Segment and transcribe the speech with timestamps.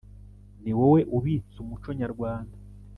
[0.63, 2.57] ni wowe ubitse umuco nyarwanda